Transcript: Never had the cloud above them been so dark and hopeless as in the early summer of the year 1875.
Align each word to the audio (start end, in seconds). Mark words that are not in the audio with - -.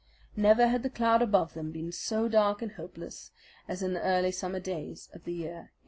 Never 0.35 0.65
had 0.65 0.81
the 0.81 0.89
cloud 0.89 1.21
above 1.21 1.53
them 1.53 1.71
been 1.71 1.91
so 1.91 2.27
dark 2.27 2.63
and 2.63 2.71
hopeless 2.71 3.29
as 3.67 3.83
in 3.83 3.93
the 3.93 4.01
early 4.01 4.31
summer 4.31 4.57
of 4.57 4.63
the 4.63 4.71
year 4.71 4.89
1875. 5.11 5.67